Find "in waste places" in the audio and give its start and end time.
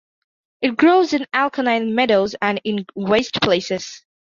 2.63-4.03